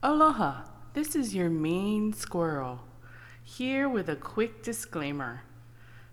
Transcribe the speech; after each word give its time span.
Aloha, 0.00 0.62
this 0.94 1.16
is 1.16 1.34
your 1.34 1.50
mean 1.50 2.12
squirrel, 2.12 2.84
here 3.42 3.88
with 3.88 4.08
a 4.08 4.14
quick 4.14 4.62
disclaimer. 4.62 5.42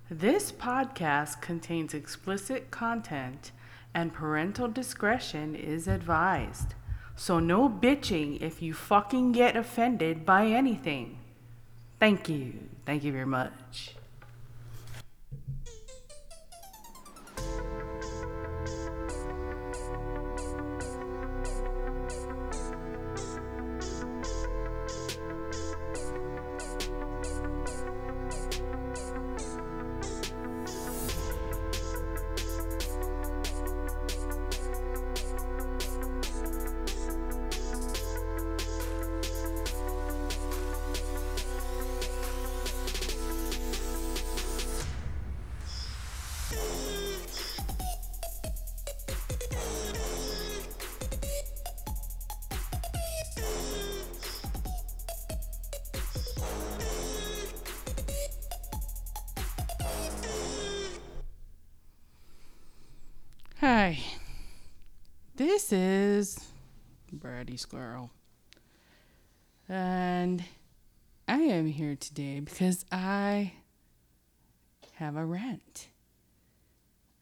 This 0.10 0.52
podcast 0.52 1.40
contains 1.40 1.94
explicit 1.94 2.72
content 2.72 3.52
and 3.94 4.12
parental 4.12 4.68
discretion 4.68 5.54
is 5.54 5.88
advised. 5.88 6.74
So 7.16 7.40
no 7.40 7.70
bitching 7.70 8.42
if 8.42 8.60
you 8.60 8.74
fucking 8.74 9.34
get 9.34 9.56
offended 9.56 10.26
by 10.26 10.48
anything. 10.48 11.20
Thank 12.00 12.28
you. 12.28 12.56
Thank 12.88 13.04
you 13.04 13.12
very 13.12 13.28
much. 13.28 13.94
Hi. 63.68 63.98
This 65.38 65.74
is 65.74 66.38
Bratty 67.12 67.60
Squirrel. 67.60 68.12
And 69.68 70.44
I 71.28 71.40
am 71.40 71.66
here 71.66 71.96
today 71.96 72.42
because 72.42 72.86
I 72.92 73.54
have 74.98 75.16
a 75.16 75.26
rant. 75.26 75.88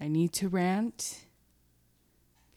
I 0.01 0.09
need 0.09 0.33
to 0.33 0.49
rant 0.49 1.21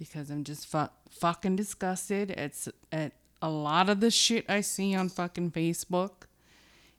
because 0.01 0.31
I'm 0.31 0.42
just 0.42 0.67
fu- 0.67 0.91
fucking 1.09 1.55
disgusted 1.55 2.33
at, 2.33 2.67
at 2.91 3.12
a 3.41 3.48
lot 3.48 3.89
of 3.89 4.01
the 4.01 4.11
shit 4.11 4.47
I 4.51 4.62
see 4.62 4.97
on 4.97 5.11
fucking 5.11 5.53
Facebook 5.53 6.25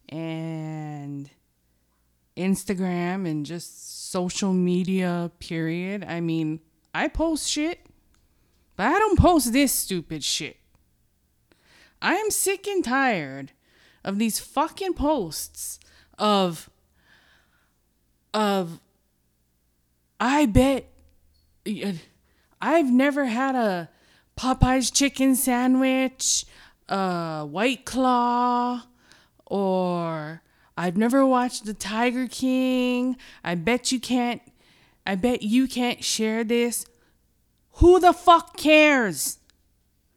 and 0.08 1.30
Instagram 2.38 3.30
and 3.30 3.45
just 3.45 4.09
social 4.09 4.53
media, 4.53 5.30
period. 5.41 6.05
I 6.08 6.21
mean, 6.21 6.61
I 6.93 7.07
post 7.07 7.49
shit, 7.49 7.85
but 8.75 8.88
I 8.88 8.99
don't 8.99 9.19
post 9.19 9.53
this 9.53 9.71
stupid 9.73 10.23
shit. 10.23 10.57
I 12.02 12.16
am 12.16 12.30
sick 12.31 12.67
and 12.67 12.83
tired 12.83 13.52
of 14.03 14.19
these 14.19 14.39
fucking 14.39 14.93
posts 14.93 15.80
of 16.17 16.69
of 18.33 18.80
I 20.19 20.45
bet 20.45 20.89
I've 22.61 22.91
never 22.91 23.25
had 23.25 23.55
a 23.55 23.89
Popeyes 24.38 24.93
chicken 24.93 25.35
sandwich, 25.35 26.45
a 26.88 27.45
White 27.45 27.85
Claw, 27.85 28.83
or 29.45 30.41
I've 30.77 30.97
never 30.97 31.25
watched 31.25 31.65
The 31.65 31.73
Tiger 31.73 32.27
King. 32.27 33.17
I 33.43 33.55
bet 33.55 33.92
you 33.92 33.99
can't 33.99 34.42
I 35.07 35.15
bet 35.15 35.41
you 35.41 35.69
can't 35.69 36.03
share 36.03 36.43
this. 36.43 36.85
Who 37.75 37.97
the 38.01 38.11
fuck 38.11 38.57
cares? 38.57 39.39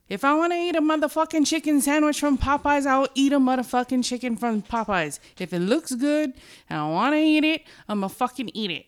If 0.08 0.24
I 0.24 0.34
want 0.34 0.52
to 0.52 0.58
eat 0.58 0.74
a 0.74 0.80
motherfucking 0.80 1.46
chicken 1.46 1.80
sandwich 1.80 2.18
from 2.18 2.36
Popeyes, 2.36 2.86
I'll 2.86 3.06
eat 3.14 3.32
a 3.32 3.38
motherfucking 3.38 4.04
chicken 4.04 4.36
from 4.36 4.62
Popeyes. 4.62 5.20
If 5.38 5.52
it 5.52 5.60
looks 5.60 5.94
good 5.94 6.32
and 6.68 6.80
I 6.80 6.88
want 6.88 7.14
to 7.14 7.20
eat 7.20 7.44
it, 7.44 7.62
I'm 7.88 8.00
going 8.00 8.10
to 8.10 8.16
fucking 8.16 8.50
eat 8.52 8.72
it. 8.72 8.86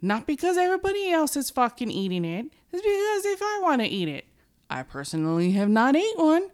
Not 0.00 0.28
because 0.28 0.56
everybody 0.56 1.10
else 1.10 1.36
is 1.36 1.50
fucking 1.50 1.90
eating 1.90 2.24
it. 2.24 2.46
It's 2.72 2.82
because 2.82 3.24
if 3.34 3.42
I 3.42 3.58
want 3.60 3.82
to 3.82 3.88
eat 3.88 4.08
it. 4.08 4.26
I 4.70 4.84
personally 4.84 5.50
have 5.52 5.68
not 5.68 5.96
ate 5.96 6.16
one 6.16 6.48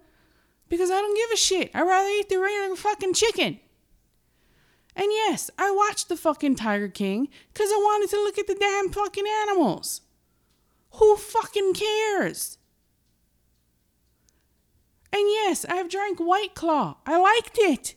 because 0.71 0.91
I 0.91 0.95
don't 0.95 1.15
give 1.15 1.31
a 1.33 1.37
shit. 1.37 1.71
I'd 1.75 1.83
rather 1.83 2.09
eat 2.09 2.31
the 2.31 2.39
regular 2.39 2.77
fucking 2.77 3.13
chicken. 3.13 3.61
And 4.97 5.13
yes, 5.13 5.51
I 5.59 5.71
watched 5.71 6.09
the 6.09 6.17
fucking 6.17 6.57
Tiger 6.57 6.89
King 6.89 7.29
because 7.53 7.71
I 7.71 7.77
wanted 7.77 8.11
to 8.11 8.17
look 8.17 8.39
at 8.39 8.47
the 8.47 8.55
damn 8.55 8.91
fucking 8.91 9.27
animals. 9.43 10.01
Who 10.93 11.17
fucking 11.17 11.75
cares? 11.75 12.57
And 15.13 15.29
yes, 15.29 15.67
I've 15.69 15.91
drank 15.91 16.19
White 16.19 16.55
Claw. 16.55 16.97
I 17.07 17.19
liked 17.19 17.59
it. 17.59 17.95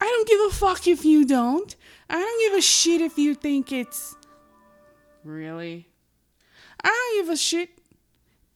I 0.00 0.06
don't 0.06 0.28
give 0.28 0.40
a 0.40 0.50
fuck 0.50 0.86
if 0.86 1.04
you 1.04 1.26
don't. 1.26 1.76
I 2.08 2.18
don't 2.18 2.50
give 2.50 2.58
a 2.58 2.62
shit 2.62 3.02
if 3.02 3.18
you 3.18 3.34
think 3.34 3.70
it's. 3.70 4.16
Really? 5.22 5.88
I 6.82 6.88
don't 6.88 7.26
give 7.26 7.34
a 7.34 7.36
shit 7.36 7.70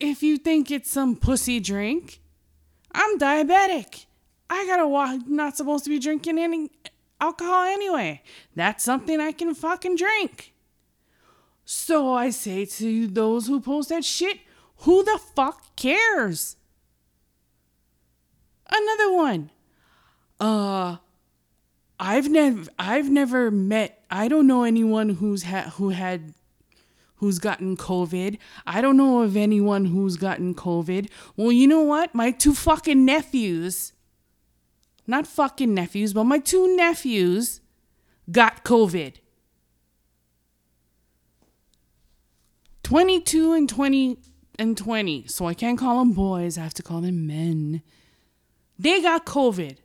if 0.01 0.23
you 0.23 0.39
think 0.39 0.71
it's 0.71 0.91
some 0.91 1.17
pussy 1.17 1.61
drink. 1.61 2.21
I'm 2.93 3.19
diabetic. 3.19 4.07
I 4.49 4.67
gotta 4.67 4.87
walk, 4.87 5.27
not 5.27 5.57
supposed 5.57 5.85
to 5.85 5.91
be 5.91 5.99
drinking 5.99 6.39
any 6.39 6.71
alcohol 7.23 7.63
anyway. 7.65 8.23
That's 8.55 8.85
something 8.85 9.21
I 9.21 9.33
can 9.33 9.55
fucking 9.55 9.97
drink. 9.97 10.53
So 11.65 12.13
I 12.13 12.31
say 12.31 12.65
to 12.65 13.07
those 13.07 13.47
who 13.47 13.61
post 13.61 13.89
that 13.91 14.05
shit, 14.05 14.41
who 14.79 15.05
the 15.05 15.19
fuck 15.35 15.77
cares? 15.77 16.57
Another 18.69 19.13
one. 19.13 19.51
Uh 20.41 20.97
I've 22.01 22.29
never 22.29 22.69
I've 22.79 23.11
never 23.11 23.51
met 23.51 24.05
I 24.11 24.27
don't 24.27 24.49
know 24.49 24.65
anyone 24.65 25.11
who's 25.11 25.45
had 25.45 25.69
who 25.75 25.91
had 25.91 26.35
who's 27.17 27.39
gotten 27.39 27.77
COVID. 27.77 28.39
I 28.67 28.81
don't 28.81 28.97
know 28.97 29.23
of 29.23 29.37
anyone 29.37 29.85
who's 29.85 30.17
gotten 30.17 30.57
COVID. 30.57 31.09
Well, 31.37 31.53
you 31.53 31.69
know 31.69 31.83
what? 31.83 32.13
My 32.17 32.33
two 32.33 32.55
fucking 32.55 33.05
nephews, 33.05 33.93
not 35.07 35.27
fucking 35.27 35.75
nephews, 35.75 36.13
but 36.13 36.25
my 36.25 36.39
two 36.39 36.77
nephews 36.77 37.61
got 38.31 38.65
COVID. 38.65 39.17
22 42.83 43.53
and 43.53 43.69
20 43.69 44.19
and 44.59 44.77
20. 44.77 45.27
So 45.27 45.47
I 45.47 45.55
can't 45.55 45.79
call 45.79 45.99
them 45.99 46.13
boys, 46.13 46.59
I 46.59 46.63
have 46.63 46.75
to 46.75 46.83
call 46.83 47.01
them 47.01 47.27
men. 47.27 47.83
They 48.79 49.01
got 49.01 49.27
COVID. 49.27 49.79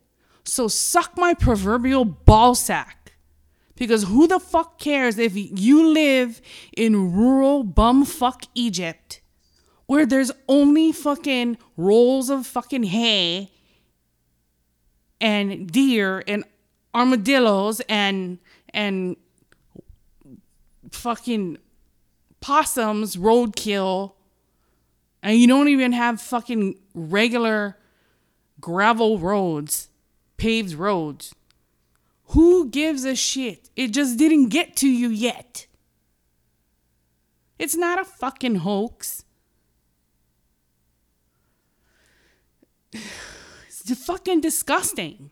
So 0.44 0.68
suck 0.68 1.16
my 1.16 1.34
proverbial 1.34 2.04
ball 2.04 2.54
sack. 2.54 3.14
Because 3.76 4.04
who 4.04 4.26
the 4.26 4.40
fuck 4.40 4.78
cares 4.78 5.18
if 5.18 5.32
you 5.34 5.88
live 5.88 6.40
in 6.76 7.14
rural 7.14 7.64
bumfuck 7.64 8.48
Egypt 8.54 9.20
where 9.86 10.04
there's 10.04 10.30
only 10.48 10.92
fucking 10.92 11.56
rolls 11.76 12.28
of 12.28 12.46
fucking 12.46 12.82
hay 12.82 13.50
and 15.20 15.70
deer 15.70 16.22
and 16.26 16.44
armadillos 16.94 17.80
and 17.88 18.38
and 18.72 19.16
fucking 20.90 21.58
possums 22.40 23.16
roadkill 23.16 24.12
and 25.22 25.36
you 25.36 25.46
don't 25.46 25.68
even 25.68 25.92
have 25.92 26.20
fucking 26.20 26.78
regular 26.94 27.76
gravel 28.60 29.18
roads, 29.18 29.88
paved 30.36 30.74
roads. 30.74 31.34
Who 32.28 32.68
gives 32.68 33.04
a 33.04 33.16
shit? 33.16 33.70
It 33.74 33.88
just 33.88 34.18
didn't 34.18 34.48
get 34.48 34.76
to 34.76 34.88
you 34.88 35.08
yet. 35.08 35.66
It's 37.58 37.76
not 37.76 37.98
a 38.00 38.04
fucking 38.04 38.56
hoax. 38.56 39.24
Fucking 43.94 44.40
disgusting. 44.40 45.30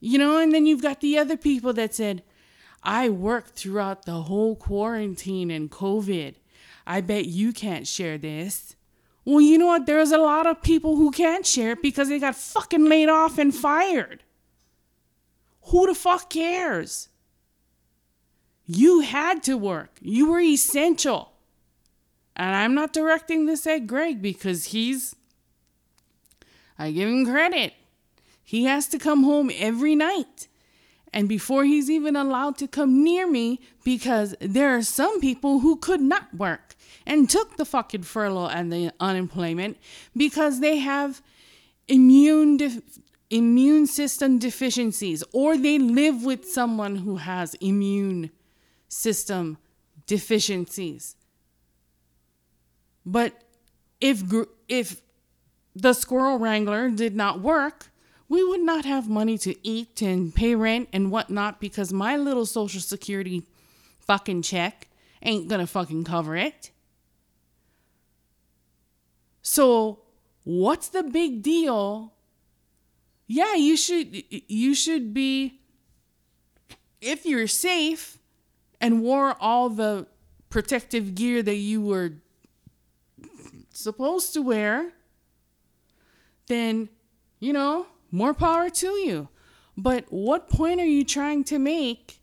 You 0.00 0.18
know, 0.18 0.38
and 0.38 0.52
then 0.52 0.66
you've 0.66 0.82
got 0.82 1.00
the 1.00 1.18
other 1.18 1.36
people 1.36 1.72
that 1.74 1.94
said, 1.94 2.22
I 2.82 3.08
worked 3.08 3.56
throughout 3.56 4.04
the 4.04 4.22
whole 4.22 4.54
quarantine 4.54 5.50
and 5.50 5.70
COVID. 5.70 6.34
I 6.86 7.00
bet 7.00 7.26
you 7.26 7.52
can't 7.52 7.86
share 7.86 8.18
this. 8.18 8.76
Well, 9.24 9.40
you 9.40 9.58
know 9.58 9.66
what? 9.66 9.86
There's 9.86 10.12
a 10.12 10.18
lot 10.18 10.46
of 10.46 10.62
people 10.62 10.94
who 10.94 11.10
can't 11.10 11.44
share 11.44 11.72
it 11.72 11.82
because 11.82 12.08
they 12.08 12.20
got 12.20 12.36
fucking 12.36 12.84
laid 12.84 13.08
off 13.08 13.38
and 13.38 13.52
fired. 13.52 14.22
Who 15.62 15.86
the 15.86 15.94
fuck 15.94 16.30
cares? 16.30 17.08
You 18.66 19.00
had 19.00 19.42
to 19.44 19.56
work, 19.56 19.98
you 20.00 20.30
were 20.30 20.40
essential. 20.40 21.32
And 22.36 22.54
I'm 22.54 22.74
not 22.74 22.92
directing 22.92 23.46
this 23.46 23.66
at 23.66 23.86
Greg 23.86 24.20
because 24.20 24.66
he's 24.66 25.16
I 26.78 26.90
give 26.90 27.08
him 27.08 27.24
credit. 27.24 27.74
He 28.44 28.64
has 28.64 28.86
to 28.88 28.98
come 28.98 29.24
home 29.24 29.50
every 29.54 29.94
night. 29.94 30.48
And 31.12 31.28
before 31.28 31.64
he's 31.64 31.90
even 31.90 32.14
allowed 32.14 32.58
to 32.58 32.68
come 32.68 33.02
near 33.02 33.26
me, 33.26 33.60
because 33.84 34.34
there 34.40 34.76
are 34.76 34.82
some 34.82 35.20
people 35.20 35.60
who 35.60 35.76
could 35.76 36.00
not 36.00 36.34
work 36.34 36.74
and 37.06 37.30
took 37.30 37.56
the 37.56 37.64
fucking 37.64 38.02
furlough 38.02 38.48
and 38.48 38.72
the 38.72 38.92
unemployment 39.00 39.78
because 40.16 40.60
they 40.60 40.78
have 40.78 41.22
immune 41.88 42.82
immune 43.30 43.86
system 43.86 44.38
deficiencies 44.38 45.24
or 45.32 45.56
they 45.56 45.78
live 45.78 46.24
with 46.24 46.44
someone 46.44 46.96
who 46.96 47.16
has 47.16 47.54
immune 47.54 48.30
system 48.88 49.58
deficiencies. 50.06 51.16
But 53.04 53.32
if 54.00 54.22
if 54.68 55.00
the 55.76 55.92
squirrel 55.92 56.38
wrangler 56.38 56.88
did 56.88 57.14
not 57.14 57.40
work, 57.40 57.90
we 58.28 58.42
would 58.42 58.62
not 58.62 58.86
have 58.86 59.08
money 59.08 59.36
to 59.38 59.54
eat 59.66 60.00
and 60.00 60.34
pay 60.34 60.54
rent 60.54 60.88
and 60.92 61.10
whatnot 61.10 61.60
because 61.60 61.92
my 61.92 62.16
little 62.16 62.46
social 62.46 62.80
security 62.80 63.44
fucking 64.00 64.42
check 64.42 64.88
ain't 65.22 65.48
gonna 65.48 65.66
fucking 65.66 66.04
cover 66.04 66.34
it. 66.34 66.70
So, 69.42 70.00
what's 70.44 70.88
the 70.88 71.02
big 71.02 71.42
deal? 71.42 72.14
Yeah, 73.26 73.54
you 73.54 73.76
should 73.76 74.24
you 74.30 74.74
should 74.74 75.12
be 75.12 75.60
if 77.00 77.26
you're 77.26 77.46
safe 77.46 78.18
and 78.80 79.02
wore 79.02 79.36
all 79.40 79.68
the 79.68 80.06
protective 80.48 81.14
gear 81.14 81.42
that 81.42 81.56
you 81.56 81.82
were 81.82 82.14
supposed 83.70 84.32
to 84.34 84.42
wear, 84.42 84.92
then, 86.48 86.88
you 87.40 87.52
know, 87.52 87.86
more 88.10 88.34
power 88.34 88.70
to 88.70 88.88
you. 88.88 89.28
But 89.76 90.06
what 90.08 90.48
point 90.48 90.80
are 90.80 90.86
you 90.86 91.04
trying 91.04 91.44
to 91.44 91.58
make 91.58 92.20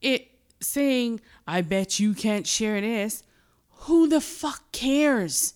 it 0.00 0.28
saying, 0.60 1.20
I 1.46 1.60
bet 1.60 2.00
you 2.00 2.14
can't 2.14 2.46
share 2.46 2.80
this? 2.80 3.22
Who 3.80 4.08
the 4.08 4.20
fuck 4.20 4.72
cares? 4.72 5.54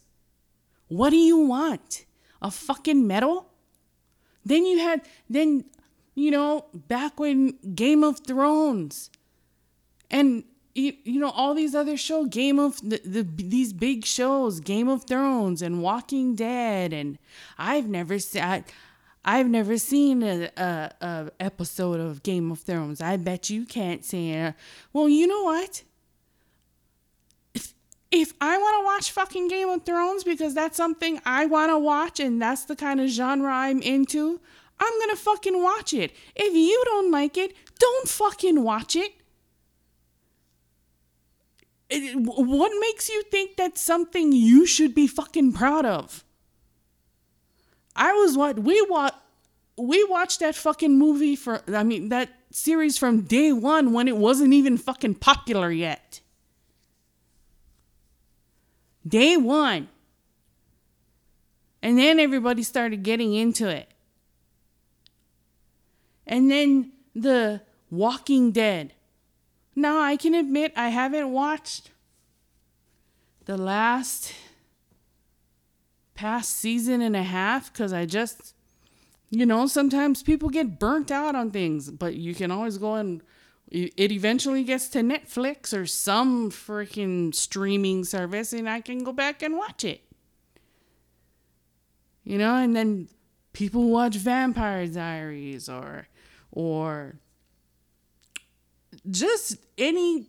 What 0.88 1.10
do 1.10 1.16
you 1.16 1.38
want? 1.38 2.04
A 2.42 2.50
fucking 2.50 3.06
medal? 3.06 3.48
Then 4.44 4.66
you 4.66 4.78
had, 4.78 5.02
then, 5.28 5.64
you 6.14 6.30
know, 6.30 6.66
back 6.74 7.18
when 7.18 7.58
Game 7.74 8.04
of 8.04 8.20
Thrones 8.20 9.10
and 10.10 10.44
you, 10.74 10.92
you 11.04 11.20
know 11.20 11.30
all 11.30 11.54
these 11.54 11.74
other 11.74 11.96
shows 11.96 12.28
game 12.28 12.58
of 12.58 12.80
the, 12.88 13.00
the 13.04 13.22
these 13.22 13.72
big 13.72 14.04
shows 14.04 14.60
game 14.60 14.88
of 14.88 15.04
thrones 15.04 15.62
and 15.62 15.82
walking 15.82 16.34
dead 16.34 16.92
and 16.92 17.18
i've 17.58 17.88
never 17.88 18.18
seen 18.18 18.64
i've 19.24 19.48
never 19.48 19.76
seen 19.78 20.22
a, 20.22 20.50
a, 20.56 20.90
a, 21.00 21.30
episode 21.40 22.00
of 22.00 22.22
game 22.22 22.50
of 22.50 22.60
thrones. 22.60 23.02
I 23.02 23.16
bet 23.18 23.50
you 23.50 23.66
can't 23.66 24.04
say 24.04 24.30
it 24.30 24.54
well 24.92 25.08
you 25.08 25.26
know 25.26 25.42
what? 25.42 25.82
If, 27.52 27.74
if 28.10 28.34
i 28.40 28.56
want 28.56 28.80
to 28.80 28.84
watch 28.84 29.10
fucking 29.10 29.48
game 29.48 29.68
of 29.68 29.84
thrones 29.84 30.24
because 30.24 30.54
that's 30.54 30.76
something 30.76 31.20
i 31.26 31.46
want 31.46 31.70
to 31.70 31.78
watch 31.78 32.20
and 32.20 32.40
that's 32.40 32.64
the 32.64 32.76
kind 32.76 33.00
of 33.00 33.08
genre 33.08 33.52
i'm 33.52 33.82
into 33.82 34.40
i'm 34.78 35.00
gonna 35.00 35.16
fucking 35.16 35.60
watch 35.62 35.92
it. 35.92 36.12
If 36.36 36.54
you 36.54 36.82
don't 36.86 37.10
like 37.10 37.36
it 37.36 37.54
don't 37.78 38.08
fucking 38.08 38.62
watch 38.62 38.94
it 38.94 39.19
what 41.92 42.72
makes 42.80 43.08
you 43.08 43.22
think 43.24 43.56
that's 43.56 43.80
something 43.80 44.32
you 44.32 44.66
should 44.66 44.94
be 44.94 45.06
fucking 45.06 45.52
proud 45.52 45.84
of? 45.84 46.24
I 47.96 48.12
was 48.12 48.36
what 48.36 48.58
we 48.58 48.80
watched. 48.82 49.16
We 49.76 50.04
watched 50.04 50.40
that 50.40 50.54
fucking 50.54 50.98
movie 50.98 51.36
for. 51.36 51.62
I 51.68 51.82
mean 51.82 52.10
that 52.10 52.28
series 52.52 52.98
from 52.98 53.22
day 53.22 53.52
one 53.52 53.92
when 53.92 54.08
it 54.08 54.16
wasn't 54.16 54.52
even 54.52 54.76
fucking 54.76 55.16
popular 55.16 55.70
yet. 55.70 56.20
Day 59.06 59.36
one. 59.36 59.88
And 61.82 61.98
then 61.98 62.20
everybody 62.20 62.62
started 62.62 63.02
getting 63.02 63.34
into 63.34 63.68
it. 63.68 63.88
And 66.26 66.50
then 66.50 66.92
the 67.14 67.62
Walking 67.90 68.52
Dead. 68.52 68.92
Now, 69.80 70.02
I 70.02 70.16
can 70.16 70.34
admit 70.34 70.74
I 70.76 70.90
haven't 70.90 71.32
watched 71.32 71.90
the 73.46 73.56
last 73.56 74.34
past 76.14 76.50
season 76.50 77.00
and 77.00 77.16
a 77.16 77.22
half 77.22 77.72
because 77.72 77.90
I 77.90 78.04
just, 78.04 78.54
you 79.30 79.46
know, 79.46 79.66
sometimes 79.66 80.22
people 80.22 80.50
get 80.50 80.78
burnt 80.78 81.10
out 81.10 81.34
on 81.34 81.50
things, 81.50 81.90
but 81.90 82.14
you 82.14 82.34
can 82.34 82.50
always 82.50 82.76
go 82.76 82.96
and 82.96 83.22
it 83.70 84.12
eventually 84.12 84.64
gets 84.64 84.86
to 84.90 84.98
Netflix 84.98 85.72
or 85.72 85.86
some 85.86 86.50
freaking 86.50 87.34
streaming 87.34 88.04
service 88.04 88.52
and 88.52 88.68
I 88.68 88.82
can 88.82 89.02
go 89.02 89.14
back 89.14 89.42
and 89.42 89.56
watch 89.56 89.82
it. 89.82 90.02
You 92.22 92.36
know, 92.36 92.56
and 92.56 92.76
then 92.76 93.08
people 93.54 93.88
watch 93.88 94.16
Vampire 94.16 94.86
Diaries 94.88 95.70
or 95.70 96.06
or 96.52 97.14
just 99.08 99.56
any 99.78 100.26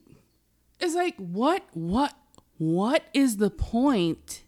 it's 0.79 0.95
like 0.95 1.15
what 1.17 1.63
what 1.73 2.13
what 2.57 3.03
is 3.13 3.37
the 3.37 3.49
point 3.49 4.43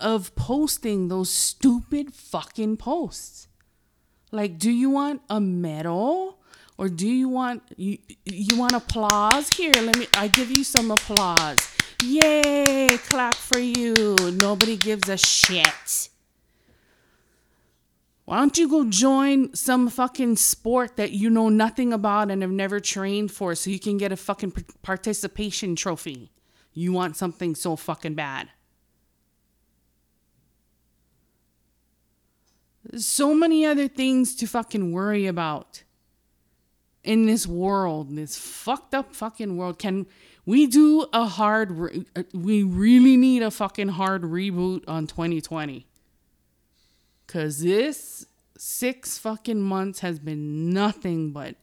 of 0.00 0.34
posting 0.34 1.08
those 1.08 1.30
stupid 1.30 2.12
fucking 2.12 2.76
posts? 2.76 3.48
Like 4.30 4.58
do 4.58 4.70
you 4.70 4.90
want 4.90 5.22
a 5.30 5.40
medal? 5.40 6.38
Or 6.76 6.88
do 6.88 7.06
you 7.06 7.28
want 7.28 7.62
you, 7.76 7.98
you 8.24 8.58
want 8.58 8.72
applause? 8.72 9.48
Here 9.50 9.72
let 9.74 9.96
me 9.96 10.08
i 10.14 10.28
give 10.28 10.50
you 10.50 10.64
some 10.64 10.90
applause. 10.90 11.58
Yay 12.02 12.98
clap 13.08 13.34
for 13.34 13.60
you. 13.60 14.16
Nobody 14.32 14.76
gives 14.76 15.08
a 15.08 15.16
shit 15.16 16.08
why 18.24 18.38
don't 18.38 18.56
you 18.56 18.68
go 18.68 18.84
join 18.84 19.54
some 19.54 19.88
fucking 19.88 20.36
sport 20.36 20.96
that 20.96 21.12
you 21.12 21.28
know 21.28 21.48
nothing 21.48 21.92
about 21.92 22.30
and 22.30 22.42
have 22.42 22.50
never 22.50 22.80
trained 22.80 23.30
for 23.30 23.54
so 23.54 23.70
you 23.70 23.78
can 23.78 23.98
get 23.98 24.12
a 24.12 24.16
fucking 24.16 24.52
participation 24.82 25.76
trophy? 25.76 26.32
You 26.72 26.92
want 26.92 27.16
something 27.16 27.54
so 27.54 27.76
fucking 27.76 28.14
bad. 28.14 28.48
so 32.96 33.34
many 33.34 33.64
other 33.64 33.88
things 33.88 34.34
to 34.36 34.46
fucking 34.46 34.92
worry 34.92 35.26
about 35.26 35.82
in 37.02 37.26
this 37.26 37.46
world, 37.46 38.14
this 38.16 38.36
fucked 38.36 38.94
up 38.94 39.14
fucking 39.14 39.56
world. 39.56 39.78
Can 39.78 40.06
we 40.46 40.66
do 40.66 41.06
a 41.12 41.26
hard, 41.26 41.70
re- 41.72 42.06
uh, 42.16 42.22
we 42.32 42.62
really 42.62 43.16
need 43.16 43.42
a 43.42 43.50
fucking 43.50 43.88
hard 43.88 44.22
reboot 44.22 44.84
on 44.88 45.06
2020. 45.06 45.86
Cause 47.34 47.58
this 47.58 48.26
six 48.56 49.18
fucking 49.18 49.60
months 49.60 49.98
has 49.98 50.20
been 50.20 50.70
nothing 50.70 51.32
but 51.32 51.56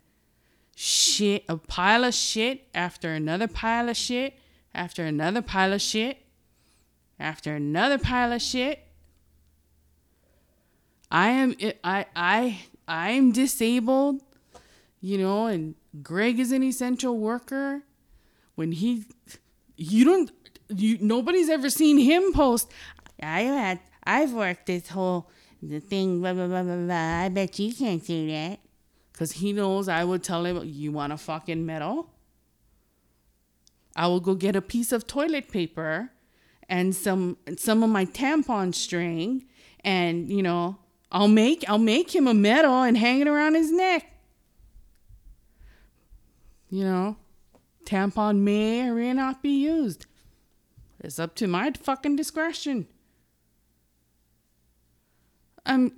shit, 0.75 1.45
a 1.47 1.55
pile 1.55 2.03
of 2.03 2.13
shit 2.13 2.67
after 2.75 3.13
another 3.13 3.47
pile 3.47 3.87
of 3.87 3.95
shit, 3.95 4.37
after 4.75 5.05
another 5.05 5.41
pile 5.41 5.71
of 5.71 5.81
shit, 5.81 6.17
after 7.17 7.55
another 7.55 7.97
pile 7.97 8.33
of 8.33 8.41
shit. 8.41 8.85
I 11.09 11.29
am 11.29 11.55
I 11.85 12.05
I 12.17 12.63
I 12.85 13.11
am 13.11 13.31
disabled, 13.31 14.21
you 14.99 15.17
know, 15.17 15.45
and 15.45 15.75
Greg 16.03 16.37
is 16.37 16.51
an 16.51 16.63
essential 16.63 17.17
worker. 17.17 17.83
When 18.55 18.73
he 18.73 19.05
you 19.77 20.03
don't 20.03 20.31
you 20.67 20.97
nobody's 20.99 21.47
ever 21.47 21.69
seen 21.69 21.97
him 21.97 22.33
post 22.33 22.69
I 23.23 23.43
had 23.43 23.79
I've 24.03 24.33
worked 24.33 24.65
this 24.65 24.89
whole 24.89 25.29
the 25.61 25.79
thing, 25.79 26.21
blah, 26.21 26.33
blah, 26.33 26.47
blah, 26.47 26.63
blah, 26.63 26.75
blah. 26.75 27.19
I 27.23 27.29
bet 27.29 27.59
you 27.59 27.73
can't 27.73 28.05
do 28.05 28.27
that. 28.27 28.59
Because 29.11 29.33
he 29.33 29.53
knows 29.53 29.87
I 29.87 30.03
would 30.03 30.23
tell 30.23 30.45
him, 30.45 30.61
You 30.65 30.91
want 30.91 31.13
a 31.13 31.17
fucking 31.17 31.65
medal? 31.65 32.09
I 33.95 34.07
will 34.07 34.19
go 34.19 34.35
get 34.35 34.55
a 34.55 34.61
piece 34.61 34.91
of 34.91 35.05
toilet 35.05 35.49
paper 35.49 36.11
and 36.69 36.95
some 36.95 37.37
some 37.57 37.83
of 37.83 37.89
my 37.89 38.05
tampon 38.05 38.73
string 38.73 39.45
and 39.83 40.29
you 40.29 40.41
know 40.41 40.77
I'll 41.11 41.27
make 41.27 41.65
I'll 41.67 41.77
make 41.77 42.15
him 42.15 42.25
a 42.27 42.33
medal 42.33 42.83
and 42.83 42.97
hang 42.97 43.19
it 43.19 43.27
around 43.27 43.55
his 43.55 43.71
neck. 43.71 44.07
You 46.69 46.85
know, 46.85 47.17
tampon 47.85 48.39
may 48.39 48.87
or 48.87 48.95
may 48.95 49.11
not 49.11 49.43
be 49.43 49.49
used. 49.49 50.05
It's 51.01 51.19
up 51.19 51.35
to 51.35 51.47
my 51.47 51.71
fucking 51.71 52.15
discretion. 52.15 52.87
I'm. 55.71 55.93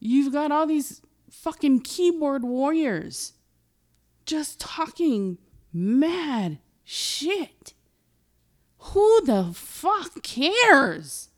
You've 0.00 0.32
got 0.32 0.50
all 0.50 0.66
these 0.66 1.00
fucking 1.30 1.80
keyboard 1.80 2.42
warriors 2.42 3.34
just 4.24 4.58
talking 4.58 5.38
mad 5.72 6.58
shit. 6.82 7.72
Who 8.78 9.24
the 9.24 9.52
fuck 9.54 10.22
cares? 10.24 11.28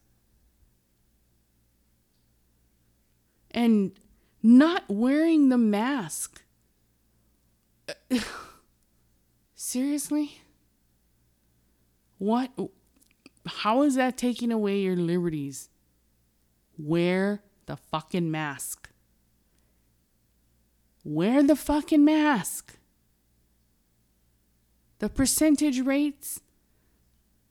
And 3.51 3.93
not 4.43 4.85
wearing 4.89 5.51
the 5.51 5.59
mask. 5.59 6.43
Seriously? 9.55 10.41
What? 12.17 12.51
How 13.47 13.83
is 13.83 13.95
that 13.97 14.17
taking 14.17 14.51
away 14.51 14.81
your 14.81 14.97
liberties? 14.97 15.69
Wear 16.79 17.43
the 17.67 17.77
fucking 17.77 18.31
mask. 18.31 18.89
Wear 21.05 21.43
the 21.43 21.57
fucking 21.57 22.05
mask. 22.05 22.79
The 25.01 25.09
percentage 25.09 25.81
rates 25.81 26.41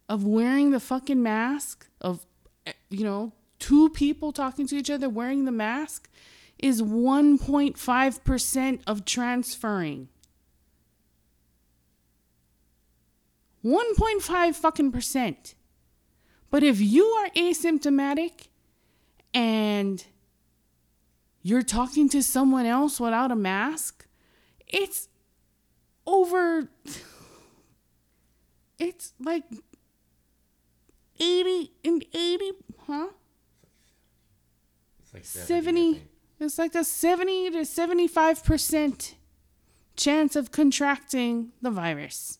of 0.09 0.23
wearing 0.23 0.71
the 0.71 0.79
fucking 0.79 1.21
mask, 1.21 1.87
of, 2.01 2.25
eh, 2.65 2.73
you 2.89 3.03
know, 3.03 3.33
two 3.59 3.89
people 3.89 4.31
talking 4.31 4.67
to 4.67 4.75
each 4.75 4.89
other 4.89 5.09
wearing 5.09 5.45
the 5.45 5.51
mask, 5.51 6.09
is 6.57 6.81
1.5% 6.81 8.81
of 8.87 9.05
transferring. 9.05 10.09
1.5 13.63 14.55
fucking 14.55 14.91
percent. 14.91 15.55
But 16.49 16.63
if 16.63 16.79
you 16.79 17.05
are 17.05 17.29
asymptomatic 17.31 18.47
and 19.37 20.03
you're 21.43 21.61
talking 21.61 22.09
to 22.09 22.23
someone 22.23 22.65
else 22.65 22.99
without 22.99 23.31
a 23.31 23.35
mask, 23.35 24.07
it's 24.67 25.09
over 26.07 26.69
it's 28.79 29.13
like 29.19 29.43
80 31.19 31.71
and 31.85 32.05
80, 32.13 32.51
huh? 32.87 33.07
It's 35.03 35.13
like 35.13 35.25
70 35.25 36.01
it's 36.39 36.57
like 36.57 36.73
a 36.73 36.83
70 36.83 37.51
to 37.51 37.57
75% 37.59 39.13
chance 39.95 40.35
of 40.35 40.51
contracting 40.51 41.51
the 41.61 41.71
virus. 41.71 42.39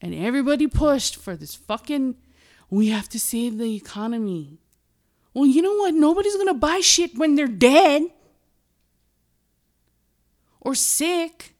And 0.00 0.14
everybody 0.14 0.66
pushed 0.66 1.16
for 1.16 1.36
this 1.36 1.54
fucking 1.54 2.16
we 2.70 2.88
have 2.88 3.08
to 3.10 3.20
save 3.20 3.58
the 3.58 3.74
economy. 3.74 4.58
Well, 5.34 5.46
you 5.46 5.60
know 5.60 5.74
what? 5.74 5.94
Nobody's 5.94 6.36
going 6.36 6.48
to 6.48 6.54
buy 6.54 6.80
shit 6.80 7.18
when 7.18 7.34
they're 7.34 7.48
dead 7.48 8.04
or 10.60 10.74
sick. 10.74 11.54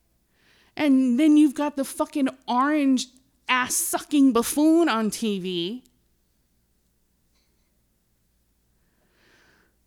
And 0.77 1.19
then 1.19 1.37
you've 1.37 1.55
got 1.55 1.77
the 1.77 1.85
fucking 1.85 2.29
orange 2.47 3.09
ass 3.49 3.75
sucking 3.75 4.33
buffoon 4.33 4.89
on 4.89 5.11
TV. 5.11 5.83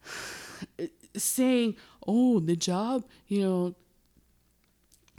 Saying, 1.15 1.75
oh, 2.05 2.39
the 2.39 2.55
job, 2.55 3.05
you 3.27 3.41
know, 3.41 3.75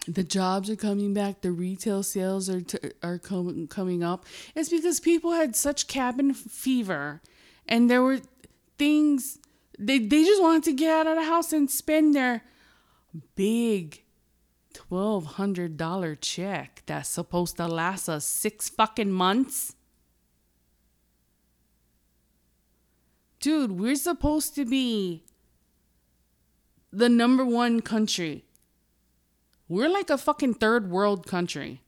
the 0.06 0.24
jobs 0.24 0.68
are 0.68 0.76
coming 0.76 1.14
back, 1.14 1.40
the 1.40 1.52
retail 1.52 2.02
sales 2.02 2.48
are 2.50 2.60
t- 2.60 2.78
are 3.02 3.18
com- 3.18 3.66
coming 3.68 4.02
up. 4.02 4.26
It's 4.54 4.68
because 4.68 5.00
people 5.00 5.32
had 5.32 5.56
such 5.56 5.86
cabin 5.86 6.34
fever, 6.34 7.22
and 7.66 7.90
there 7.90 8.02
were 8.02 8.20
things 8.78 9.38
they 9.78 9.98
they 9.98 10.24
just 10.24 10.42
wanted 10.42 10.64
to 10.64 10.72
get 10.72 10.90
out 10.90 11.06
of 11.06 11.16
the 11.16 11.24
house 11.24 11.52
and 11.52 11.70
spend 11.70 12.14
their 12.14 12.42
big 13.34 14.02
twelve 14.72 15.24
hundred 15.24 15.76
dollar 15.76 16.14
check 16.14 16.82
that's 16.86 17.08
supposed 17.08 17.56
to 17.56 17.66
last 17.66 18.08
us 18.08 18.26
six 18.26 18.68
fucking 18.68 19.10
months. 19.10 19.74
Dude, 23.40 23.72
we're 23.72 23.96
supposed 23.96 24.54
to 24.54 24.64
be 24.64 25.24
the 26.90 27.08
number 27.08 27.44
one 27.44 27.80
country 27.80 28.44
we're 29.74 29.88
like 29.88 30.08
a 30.08 30.16
fucking 30.16 30.54
third 30.54 30.88
world 30.88 31.26
country. 31.26 31.80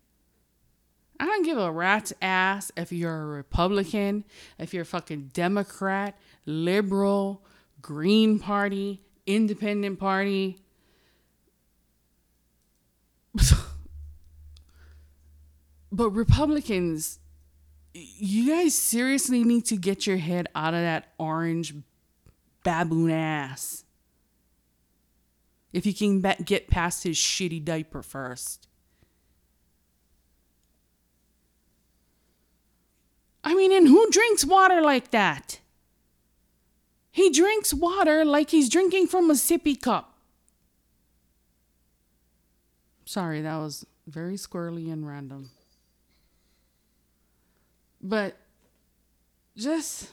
I 1.21 1.25
don't 1.25 1.45
give 1.45 1.57
a 1.57 1.71
rat's 1.71 2.13
ass 2.21 2.73
if 2.77 2.91
you're 2.91 3.23
a 3.23 3.27
Republican, 3.27 4.25
if 4.59 4.75
you're 4.75 4.83
a 4.83 4.87
fucking 4.87 5.31
Democrat, 5.33 6.19
liberal, 6.45 7.45
Green 7.81 8.41
Party, 8.41 9.03
Independent 9.25 10.01
Party. 10.01 10.59
but 15.93 16.11
Republicans, 16.11 17.21
you 17.95 18.51
guys 18.51 18.75
seriously 18.75 19.45
need 19.45 19.65
to 19.67 19.77
get 19.77 20.09
your 20.09 20.17
head 20.17 20.49
out 20.57 20.75
of 20.75 20.81
that 20.81 21.13
orange 21.19 21.73
baboon 22.65 23.13
ass 23.13 23.86
if 25.77 25.85
he 25.85 25.93
can 25.93 26.23
get 26.47 26.69
past 26.69 27.05
his 27.05 27.19
shitty 27.19 27.63
diaper 27.63 28.03
first. 28.03 28.67
I 33.45 33.55
mean, 33.55 33.73
and 33.73 33.87
who 33.87 34.11
drinks 34.11 34.43
water 34.43 34.81
like 34.81 35.11
that? 35.11 35.61
He 37.13 37.29
drinks 37.29 37.75
water 37.75 38.25
like 38.25 38.49
he's 38.49 38.71
drinking 38.71 39.09
from 39.09 39.31
a 39.31 39.35
sippy 39.35 39.79
cup. 39.79 40.17
Sorry, 43.05 43.43
that 43.43 43.59
was 43.59 43.85
very 44.07 44.37
squirrely 44.37 44.91
and 44.91 45.07
random. 45.07 45.51
But 48.01 48.39
just 49.59 50.11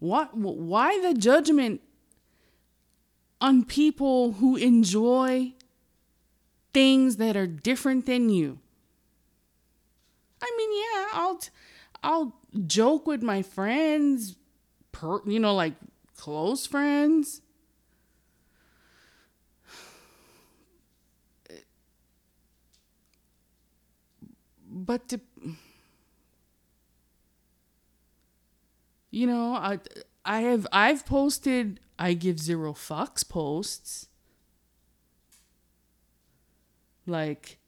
what 0.00 0.36
why 0.36 1.00
the 1.00 1.14
judgment 1.14 1.80
on 3.42 3.64
people 3.64 4.34
who 4.34 4.56
enjoy 4.56 5.52
things 6.72 7.16
that 7.16 7.36
are 7.36 7.46
different 7.46 8.06
than 8.06 8.30
you. 8.30 8.60
I 10.40 10.50
mean, 10.56 10.70
yeah, 10.72 11.06
I'll 11.12 11.40
I'll 12.02 12.32
joke 12.66 13.06
with 13.06 13.22
my 13.22 13.42
friends, 13.42 14.36
per, 14.92 15.20
you 15.26 15.40
know, 15.40 15.54
like 15.54 15.74
close 16.16 16.66
friends. 16.66 17.42
But 24.70 25.08
to, 25.08 25.20
you 29.10 29.26
know, 29.26 29.54
I 29.54 29.78
I 30.24 30.40
have 30.40 30.66
I've 30.72 31.04
posted 31.06 31.80
I 32.02 32.14
give 32.14 32.40
zero 32.40 32.72
fucks 32.72 33.26
posts. 33.26 34.08
Like 37.06 37.58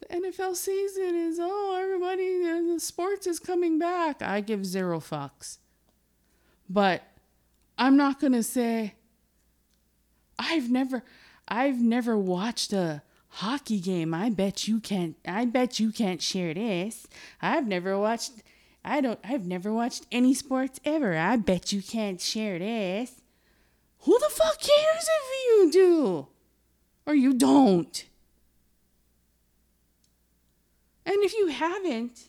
the 0.00 0.06
NFL 0.06 0.56
season 0.56 1.14
is 1.14 1.38
oh 1.38 1.78
everybody 1.78 2.38
the 2.72 2.80
sports 2.80 3.26
is 3.26 3.38
coming 3.38 3.78
back. 3.78 4.22
I 4.22 4.40
give 4.40 4.64
zero 4.64 5.00
fucks. 5.00 5.58
But 6.66 7.02
I'm 7.76 7.94
not 7.98 8.20
going 8.20 8.32
to 8.32 8.42
say 8.42 8.94
I've 10.38 10.70
never 10.70 11.04
I've 11.46 11.82
never 11.82 12.16
watched 12.16 12.72
a 12.72 13.02
hockey 13.28 13.80
game. 13.80 14.14
I 14.14 14.30
bet 14.30 14.66
you 14.66 14.80
can't 14.80 15.16
I 15.28 15.44
bet 15.44 15.78
you 15.78 15.92
can't 15.92 16.22
share 16.22 16.54
this. 16.54 17.06
I've 17.42 17.66
never 17.66 17.98
watched 17.98 18.32
I 18.82 19.02
don't 19.02 19.20
I've 19.22 19.44
never 19.46 19.74
watched 19.74 20.06
any 20.10 20.32
sports 20.32 20.80
ever. 20.86 21.18
I 21.18 21.36
bet 21.36 21.70
you 21.70 21.82
can't 21.82 22.18
share 22.18 22.58
this. 22.58 23.20
Who 24.04 24.18
the 24.18 24.28
fuck 24.30 24.60
cares 24.60 25.08
if 25.08 25.46
you 25.46 25.70
do 25.72 26.26
or 27.06 27.14
you 27.14 27.32
don't? 27.32 28.04
And 31.06 31.16
if 31.22 31.34
you 31.34 31.48
haven't 31.48 32.28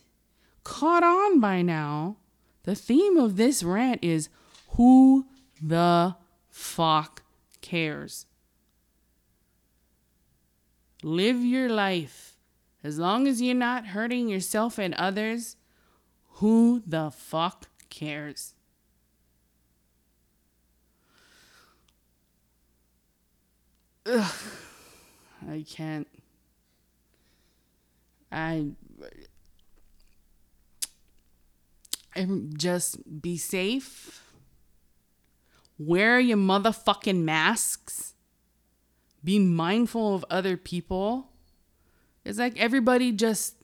caught 0.63 1.03
on 1.03 1.39
by 1.39 1.61
now, 1.61 2.17
the 2.63 2.75
theme 2.75 3.17
of 3.17 3.35
this 3.35 3.61
rant 3.61 4.03
is 4.03 4.29
who 4.71 5.27
the 5.61 6.15
fuck 6.49 7.23
cares? 7.61 8.25
Live 11.03 11.43
your 11.43 11.69
life. 11.69 12.37
As 12.83 12.99
long 12.99 13.27
as 13.27 13.41
you're 13.41 13.53
not 13.53 13.87
hurting 13.87 14.29
yourself 14.29 14.77
and 14.77 14.93
others, 14.93 15.57
who 16.35 16.81
the 16.85 17.11
fuck 17.11 17.67
cares? 17.89 18.54
Ugh, 24.05 24.33
I 25.49 25.65
can't. 25.67 26.07
I. 28.31 28.67
Just 32.55 33.21
be 33.21 33.37
safe. 33.37 34.21
Wear 35.77 36.19
your 36.19 36.37
motherfucking 36.37 37.23
masks. 37.23 38.13
Be 39.23 39.39
mindful 39.39 40.15
of 40.15 40.23
other 40.29 40.55
people. 40.55 41.31
It's 42.23 42.39
like 42.39 42.57
everybody 42.57 43.11
just 43.11 43.55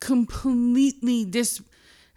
completely 0.00 1.24
dis 1.24 1.62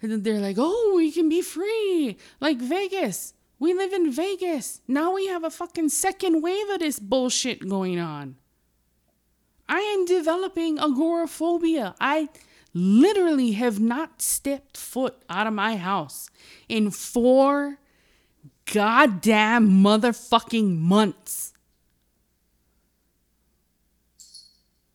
they're 0.02 0.40
like, 0.40 0.56
oh, 0.58 0.92
we 0.96 1.10
can 1.10 1.28
be 1.28 1.40
free. 1.40 2.18
Like 2.40 2.58
Vegas. 2.58 3.32
We 3.58 3.72
live 3.72 3.92
in 3.92 4.10
Vegas. 4.10 4.82
Now 4.86 5.14
we 5.14 5.26
have 5.28 5.44
a 5.44 5.50
fucking 5.50 5.88
second 5.88 6.42
wave 6.42 6.68
of 6.70 6.80
this 6.80 6.98
bullshit 6.98 7.68
going 7.68 7.98
on. 7.98 8.36
I 9.68 9.80
am 9.80 10.04
developing 10.04 10.78
agoraphobia. 10.78 11.94
I 12.00 12.28
literally 12.74 13.52
have 13.52 13.80
not 13.80 14.20
stepped 14.20 14.76
foot 14.76 15.16
out 15.30 15.46
of 15.46 15.54
my 15.54 15.76
house 15.76 16.28
in 16.68 16.90
four 16.90 17.78
goddamn 18.72 19.70
motherfucking 19.82 20.76
months. 20.76 21.54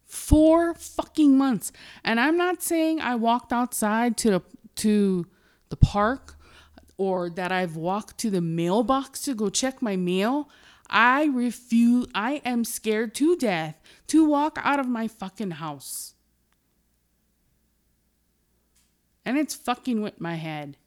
Four 0.05 0.75
fucking 0.75 1.37
months. 1.37 1.71
And 2.03 2.19
I'm 2.19 2.37
not 2.37 2.61
saying 2.61 3.01
I 3.01 3.15
walked 3.15 3.51
outside 3.51 4.15
to 4.17 4.29
the 4.29 4.41
to 4.75 5.25
the 5.69 5.75
park 5.75 6.37
or 7.01 7.31
that 7.31 7.51
I've 7.51 7.75
walked 7.75 8.19
to 8.19 8.29
the 8.29 8.41
mailbox 8.41 9.23
to 9.23 9.33
go 9.33 9.49
check 9.49 9.81
my 9.81 9.95
mail. 9.95 10.47
I 10.87 11.23
refuse 11.25 12.05
I 12.13 12.43
am 12.45 12.63
scared 12.63 13.15
to 13.15 13.35
death 13.35 13.81
to 14.05 14.23
walk 14.23 14.59
out 14.61 14.79
of 14.79 14.87
my 14.87 15.07
fucking 15.07 15.49
house. 15.49 16.13
And 19.25 19.35
it's 19.35 19.55
fucking 19.55 20.03
with 20.03 20.21
my 20.21 20.35
head. 20.35 20.77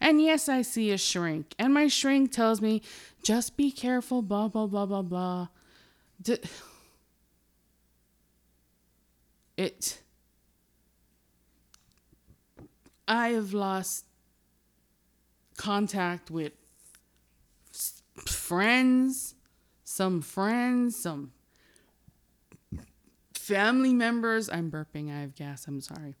And 0.00 0.20
yes, 0.20 0.48
I 0.48 0.62
see 0.62 0.90
a 0.90 0.98
shrink. 0.98 1.54
And 1.60 1.72
my 1.72 1.86
shrink 1.86 2.32
tells 2.32 2.60
me, 2.60 2.82
just 3.22 3.56
be 3.56 3.70
careful, 3.70 4.20
blah, 4.20 4.48
blah, 4.48 4.66
blah, 4.66 4.86
blah, 4.86 5.02
blah. 5.02 5.46
D- 6.20 6.40
it. 9.56 10.00
I 13.06 13.28
have 13.28 13.54
lost 13.54 14.06
contact 15.62 16.30
with 16.30 16.52
friends, 18.26 19.34
some 19.84 20.20
friends, 20.20 20.96
some 20.96 21.32
family 23.34 23.94
members. 23.94 24.48
I'm 24.48 24.70
burping, 24.70 25.10
I 25.10 25.20
have 25.20 25.34
gas, 25.34 25.66
I'm 25.66 25.80
sorry 25.80 26.16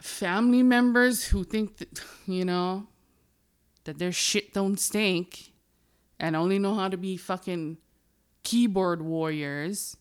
family 0.00 0.62
members 0.62 1.24
who 1.24 1.44
think 1.44 1.78
that, 1.78 2.02
you 2.26 2.44
know, 2.44 2.86
that 3.84 3.98
their 3.98 4.12
shit 4.12 4.52
don't 4.52 4.78
stink 4.78 5.52
and 6.18 6.34
only 6.34 6.58
know 6.58 6.74
how 6.74 6.88
to 6.88 6.96
be 6.96 7.16
fucking 7.16 7.78
keyboard 8.42 9.02
warriors 9.02 9.96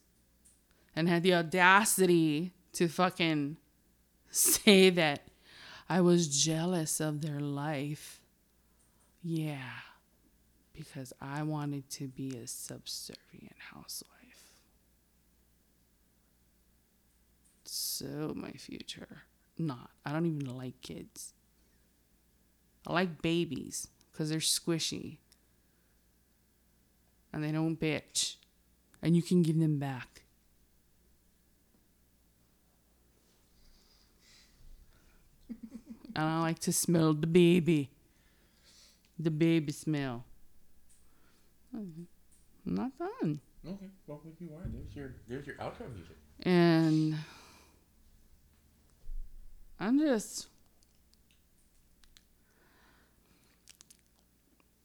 and 0.96 1.10
had 1.10 1.24
the 1.24 1.34
audacity 1.34 2.54
to 2.74 2.88
fucking 2.88 3.58
say 4.30 4.90
that 4.90 5.22
I 5.88 6.02
was 6.02 6.44
jealous 6.44 7.00
of 7.00 7.22
their 7.22 7.40
life. 7.40 8.22
Yeah, 9.24 9.80
because 10.74 11.14
I 11.22 11.44
wanted 11.44 11.90
to 11.92 12.08
be 12.08 12.38
a 12.38 12.48
subservient 12.48 13.56
housewife. 13.72 14.12
So, 17.66 18.34
my 18.36 18.52
future 18.52 19.24
not. 19.58 19.92
I 20.06 20.12
don't 20.12 20.26
even 20.26 20.58
like 20.58 20.82
kids. 20.82 21.34
I 22.86 22.94
like 22.94 23.22
babies 23.22 23.88
because 24.12 24.30
they're 24.30 24.40
squishy 24.40 25.18
and 27.34 27.44
they 27.44 27.52
don't 27.52 27.80
bitch, 27.80 28.36
and 29.02 29.16
you 29.16 29.22
can 29.22 29.42
give 29.42 29.60
them 29.60 29.78
back. 29.78 30.22
And 36.16 36.26
I 36.26 36.40
like 36.40 36.60
to 36.60 36.74
smell 36.74 37.14
the 37.14 37.28
baby, 37.28 37.90
the 39.20 39.32
baby 39.32 39.72
smell. 39.72 40.26
I'm 41.74 42.08
not 42.66 42.92
done. 42.98 43.42
Okay, 43.68 43.90
well, 44.08 44.22
if 44.26 44.40
you 44.40 44.50
are, 44.56 44.64
there's 44.66 44.96
your 44.96 45.16
there's 45.28 45.48
your 45.48 45.56
outro 45.58 45.94
music. 45.94 46.16
And 46.42 47.16
I'm 49.80 50.00
just. 50.00 50.48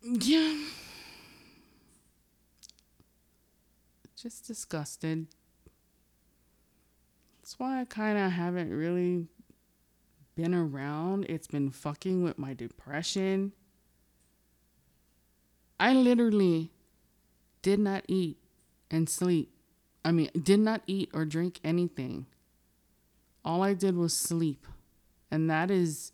Yeah. 0.02 0.56
Just 4.16 4.46
disgusted. 4.46 5.26
That's 7.40 7.58
why 7.58 7.80
I 7.80 7.84
kind 7.84 8.18
of 8.18 8.32
haven't 8.32 8.70
really 8.72 9.26
been 10.40 10.55
around. 10.55 11.26
It's 11.29 11.46
been 11.46 11.70
fucking 11.70 12.22
with 12.22 12.38
my 12.38 12.55
depression. 12.55 13.53
I 15.79 15.92
literally 15.92 16.70
did 17.62 17.79
not 17.79 18.05
eat 18.09 18.38
and 18.90 19.09
sleep. 19.09 19.50
I 20.05 20.12
mean, 20.12 20.31
did 20.42 20.61
not 20.61 20.83
eat 20.87 21.11
or 21.12 21.24
drink 21.24 21.61
anything. 21.62 22.26
All 23.44 23.62
I 23.62 23.74
did 23.74 23.96
was 23.96 24.16
sleep 24.16 24.66
and 25.31 25.48
that 25.48 25.70
is 25.70 26.12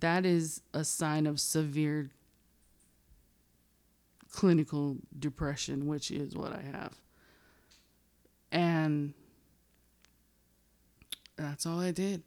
that 0.00 0.26
is 0.26 0.60
a 0.74 0.84
sign 0.84 1.26
of 1.26 1.40
severe 1.40 2.10
clinical 4.30 4.98
depression 5.18 5.86
which 5.86 6.10
is 6.10 6.34
what 6.34 6.52
i 6.52 6.60
have 6.60 6.94
and 8.52 9.14
that's 11.36 11.64
all 11.64 11.80
i 11.80 11.90
did 11.90 12.22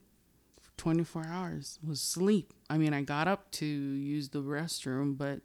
24 0.80 1.26
hours 1.28 1.78
was 1.86 2.02
sleep 2.02 2.54
i 2.70 2.78
mean 2.78 2.94
i 2.94 3.02
got 3.02 3.28
up 3.28 3.52
to 3.52 3.66
use 3.66 4.30
the 4.30 4.42
restroom 4.42 5.18
but 5.18 5.42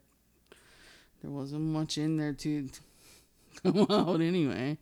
there 1.21 1.31
wasn't 1.31 1.61
much 1.61 1.97
in 1.97 2.17
there 2.17 2.33
to 2.33 2.69
come 3.63 3.85
out 3.89 4.21
anyway 4.21 4.77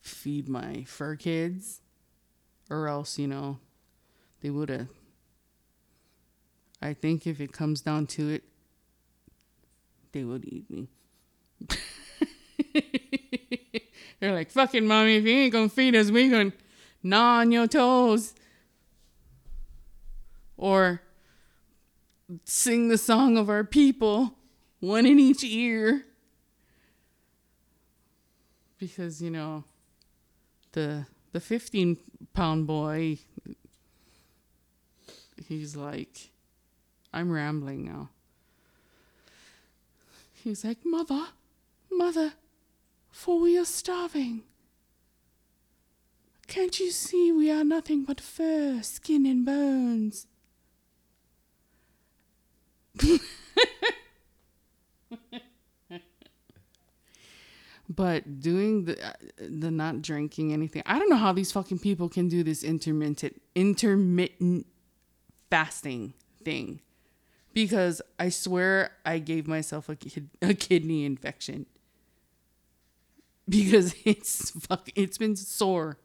feed 0.00 0.48
my 0.48 0.84
fur 0.84 1.16
kids 1.16 1.80
or 2.72 2.88
else, 2.88 3.18
you 3.18 3.26
know, 3.28 3.58
they 4.40 4.48
would 4.50 4.70
have. 4.70 4.88
I 6.80 6.94
think 6.94 7.26
if 7.26 7.40
it 7.40 7.52
comes 7.52 7.82
down 7.82 8.06
to 8.08 8.30
it, 8.30 8.44
they 10.12 10.24
would 10.24 10.44
eat 10.46 10.70
me. 10.70 10.88
They're 14.20 14.34
like, 14.34 14.50
fucking 14.50 14.86
mommy, 14.86 15.16
if 15.16 15.24
you 15.24 15.34
ain't 15.34 15.52
gonna 15.52 15.68
feed 15.68 15.94
us, 15.94 16.10
we 16.10 16.30
gonna 16.30 16.52
gnaw 17.02 17.40
on 17.40 17.52
your 17.52 17.66
toes. 17.66 18.34
Or 20.56 21.02
sing 22.44 22.88
the 22.88 22.98
song 22.98 23.36
of 23.36 23.50
our 23.50 23.64
people, 23.64 24.34
one 24.80 25.06
in 25.06 25.18
each 25.18 25.44
ear. 25.44 26.04
Because, 28.78 29.20
you 29.22 29.30
know, 29.30 29.64
the 30.72 31.06
the 31.32 31.40
15 31.40 31.96
pound 32.34 32.66
boy, 32.66 33.18
he's 35.48 35.74
like, 35.74 36.30
I'm 37.12 37.30
rambling 37.30 37.84
now. 37.84 38.10
He's 40.34 40.64
like, 40.64 40.78
Mother, 40.84 41.26
Mother, 41.90 42.32
for 43.10 43.40
we 43.40 43.58
are 43.58 43.64
starving. 43.64 44.42
Can't 46.46 46.78
you 46.78 46.90
see 46.90 47.32
we 47.32 47.50
are 47.50 47.64
nothing 47.64 48.04
but 48.04 48.20
fur, 48.20 48.80
skin, 48.82 49.26
and 49.26 49.44
bones? 49.44 50.26
but 57.88 58.40
doing 58.40 58.84
the 58.84 59.02
uh, 59.04 59.12
the 59.38 59.70
not 59.70 60.02
drinking 60.02 60.52
anything 60.52 60.82
i 60.84 60.98
don't 60.98 61.08
know 61.08 61.16
how 61.16 61.32
these 61.32 61.50
fucking 61.50 61.78
people 61.78 62.06
can 62.08 62.28
do 62.28 62.42
this 62.42 62.62
intermittent 62.62 63.40
intermittent 63.54 64.66
fasting 65.52 66.14
thing. 66.42 66.80
Because 67.52 68.00
i 68.18 68.30
swear 68.30 68.92
i 69.04 69.18
gave 69.18 69.46
myself 69.46 69.90
a, 69.90 69.96
kid, 69.96 70.30
a 70.40 70.54
kidney 70.54 71.04
infection. 71.04 71.66
Because 73.46 73.94
it's 74.06 74.50
fuck 74.66 74.88
it's 74.94 75.18
been 75.18 75.36
sore 75.36 75.98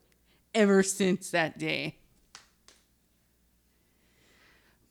ever 0.58 0.82
since 0.82 1.32
that 1.32 1.58
day 1.58 1.96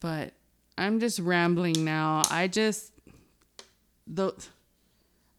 but 0.01 0.33
i'm 0.79 1.01
just 1.01 1.19
rambling 1.19 1.85
now 1.85 2.23
i 2.31 2.47
just 2.47 2.93
the 4.07 4.33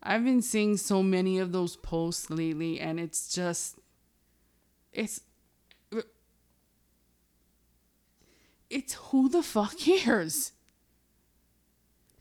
I've 0.07 0.23
been 0.23 0.41
seeing 0.41 0.77
so 0.77 1.03
many 1.03 1.37
of 1.37 1.51
those 1.51 1.75
posts 1.75 2.29
lately, 2.29 2.79
and 2.79 2.97
it's 2.97 3.27
just, 3.33 3.77
it's, 4.93 5.19
it's 8.69 8.93
who 8.93 9.27
the 9.27 9.43
fuck 9.43 9.77
cares? 9.77 10.53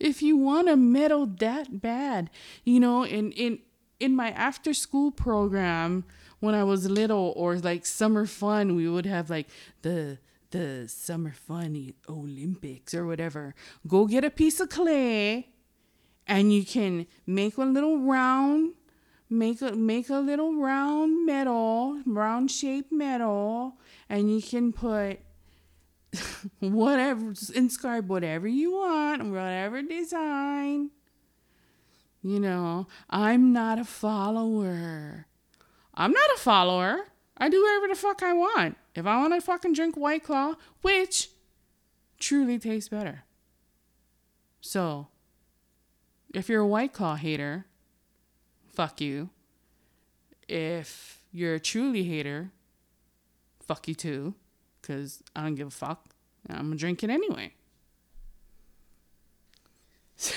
If 0.01 0.21
you 0.21 0.37
want 0.37 0.67
to 0.67 0.77
medal 0.77 1.27
that 1.27 1.81
bad, 1.81 2.29
you 2.65 2.81
know, 2.81 3.05
in 3.05 3.33
in 3.33 3.61
in 3.99 4.15
my 4.15 4.31
after 4.33 4.75
school 4.75 5.11
program 5.11 6.05
when 6.41 6.55
I 6.55 6.65
was 6.65 6.89
little, 6.89 7.33
or 7.37 7.57
like 7.57 7.87
summer 7.87 8.27
fun, 8.27 8.77
we 8.77 8.89
would 8.89 9.07
have 9.07 9.31
like 9.31 9.49
the 9.83 10.19
the 10.51 10.89
summer 10.89 11.33
fun 11.33 11.93
Olympics 12.09 12.95
or 12.95 13.07
whatever. 13.07 13.55
Go 13.87 14.07
get 14.07 14.25
a 14.25 14.31
piece 14.31 14.61
of 14.61 14.69
clay 14.69 15.49
and 16.27 16.53
you 16.53 16.65
can 16.65 17.07
make 17.27 17.57
a 17.59 17.65
little 17.65 17.99
round 17.99 18.75
make 19.29 19.61
a 19.61 19.73
make 19.73 20.09
a 20.09 20.19
little 20.19 20.55
round 20.55 21.27
medal, 21.27 22.01
round 22.07 22.51
shaped 22.51 22.93
medal 22.93 23.75
and 24.09 24.35
you 24.35 24.41
can 24.41 24.73
put 24.73 25.19
whatever 26.61 27.35
inscribe 27.55 28.09
whatever 28.09 28.47
you 28.47 28.73
want, 28.73 29.25
whatever 29.25 29.83
design. 29.83 30.91
You 32.23 32.41
know, 32.41 32.89
I'm 33.09 33.53
not 33.53 33.79
a 33.79 33.85
follower. 33.85 35.27
I'm 35.97 36.13
not 36.13 36.31
a 36.35 36.39
follower. 36.39 37.07
I 37.39 37.49
do 37.49 37.63
whatever 37.63 37.89
the 37.89 37.95
fuck 37.95 38.23
I 38.23 38.33
want. 38.33 38.77
If 38.95 39.07
I 39.07 39.19
want 39.19 39.35
to 39.35 39.41
fucking 39.41 39.73
drink 39.73 39.97
White 39.97 40.25
Claw, 40.25 40.55
which 40.83 41.31
truly 42.19 42.59
tastes 42.59 42.89
better. 42.89 43.25
So, 44.61 45.09
if 46.35 46.49
you're 46.49 46.63
a 46.63 46.67
White 46.67 46.93
Claw 46.93 47.17
hater, 47.17 47.67
fuck 48.69 49.01
you. 49.01 49.31
If 50.49 51.23
you're 51.33 51.55
a 51.55 51.61
Truly 51.61 52.05
hater, 52.05 52.51
fuck 53.61 53.89
you 53.89 53.95
too. 53.95 54.35
Because 54.81 55.23
I 55.35 55.43
don't 55.43 55.55
give 55.55 55.69
a 55.69 55.71
fuck. 55.71 56.11
I'm 56.49 56.67
going 56.67 56.73
to 56.73 56.77
drink 56.79 57.03
it 57.03 57.11
anyway. 57.11 57.53
So, 60.19 60.35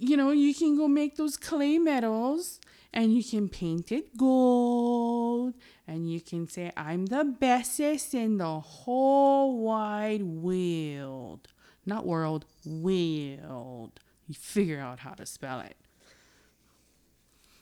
you 0.00 0.16
know, 0.16 0.30
you 0.30 0.54
go 0.76 0.88
make 0.88 1.16
those 1.16 1.36
clay 1.36 1.78
medals 1.78 2.60
and 2.92 3.14
you 3.14 3.22
can 3.22 3.48
paint 3.48 3.92
it 3.92 4.16
gold 4.16 5.54
and 5.86 6.10
you 6.10 6.20
can 6.20 6.48
say, 6.48 6.72
I'm 6.76 7.06
the 7.06 7.24
bestest 7.24 8.14
in 8.14 8.38
the 8.38 8.60
whole 8.60 9.58
wide 9.58 10.22
world. 10.22 11.48
Not 11.84 12.06
world, 12.06 12.46
world. 12.64 14.00
You 14.26 14.34
figure 14.34 14.80
out 14.80 15.00
how 15.00 15.12
to 15.12 15.26
spell 15.26 15.60
it. 15.60 15.76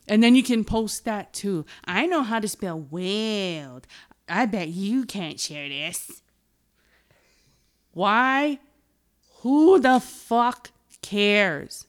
And 0.06 0.22
then 0.22 0.34
you 0.34 0.42
can 0.42 0.64
post 0.64 1.04
that 1.04 1.32
too. 1.32 1.66
I 1.84 2.06
know 2.06 2.22
how 2.22 2.40
to 2.40 2.48
spell 2.48 2.78
world. 2.78 3.86
I 4.28 4.46
bet 4.46 4.68
you 4.68 5.04
can't 5.04 5.40
share 5.40 5.68
this. 5.68 6.22
Why? 7.92 8.58
Who 9.40 9.78
the 9.78 10.00
fuck 10.00 10.70
cares? 11.02 11.86